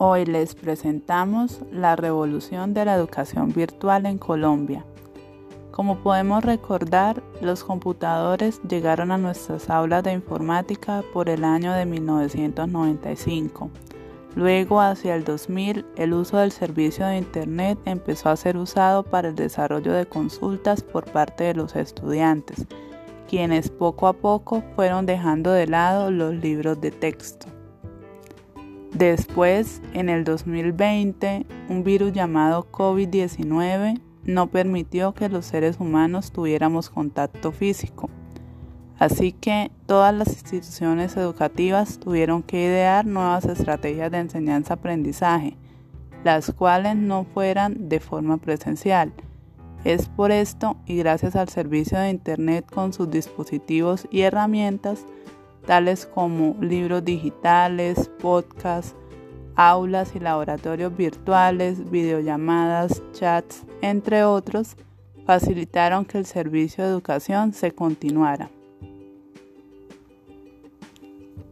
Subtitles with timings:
[0.00, 4.84] Hoy les presentamos la revolución de la educación virtual en Colombia.
[5.72, 11.84] Como podemos recordar, los computadores llegaron a nuestras aulas de informática por el año de
[11.84, 13.70] 1995.
[14.36, 19.30] Luego, hacia el 2000, el uso del servicio de Internet empezó a ser usado para
[19.30, 22.66] el desarrollo de consultas por parte de los estudiantes,
[23.28, 27.57] quienes poco a poco fueron dejando de lado los libros de texto.
[28.94, 36.90] Después, en el 2020, un virus llamado COVID-19 no permitió que los seres humanos tuviéramos
[36.90, 38.08] contacto físico.
[38.98, 45.56] Así que todas las instituciones educativas tuvieron que idear nuevas estrategias de enseñanza-aprendizaje,
[46.24, 49.12] las cuales no fueran de forma presencial.
[49.84, 55.04] Es por esto y gracias al servicio de Internet con sus dispositivos y herramientas
[55.68, 58.96] tales como libros digitales, podcasts,
[59.54, 64.78] aulas y laboratorios virtuales, videollamadas, chats, entre otros,
[65.26, 68.48] facilitaron que el servicio de educación se continuara.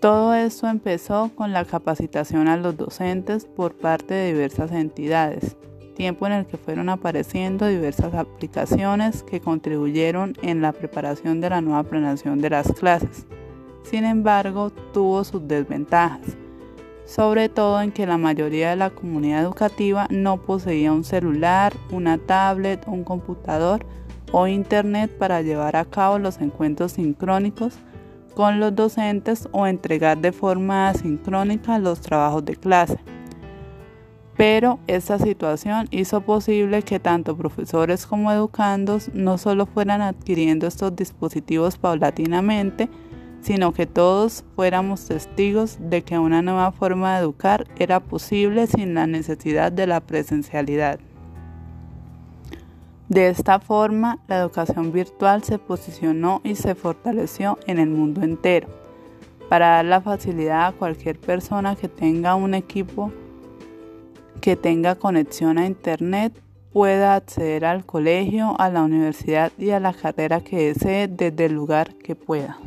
[0.00, 5.58] Todo esto empezó con la capacitación a los docentes por parte de diversas entidades,
[5.94, 11.60] tiempo en el que fueron apareciendo diversas aplicaciones que contribuyeron en la preparación de la
[11.60, 13.26] nueva planeación de las clases.
[13.88, 16.36] Sin embargo, tuvo sus desventajas,
[17.06, 22.18] sobre todo en que la mayoría de la comunidad educativa no poseía un celular, una
[22.18, 23.86] tablet, un computador
[24.30, 27.78] o internet para llevar a cabo los encuentros sincrónicos
[28.34, 32.98] con los docentes o entregar de forma asincrónica los trabajos de clase.
[34.36, 40.94] Pero esta situación hizo posible que tanto profesores como educandos no solo fueran adquiriendo estos
[40.94, 42.90] dispositivos paulatinamente,
[43.40, 48.94] sino que todos fuéramos testigos de que una nueva forma de educar era posible sin
[48.94, 51.00] la necesidad de la presencialidad.
[53.08, 58.68] De esta forma, la educación virtual se posicionó y se fortaleció en el mundo entero,
[59.48, 63.10] para dar la facilidad a cualquier persona que tenga un equipo
[64.42, 66.38] que tenga conexión a Internet
[66.72, 71.54] pueda acceder al colegio, a la universidad y a la carrera que desee desde el
[71.54, 72.58] lugar que pueda.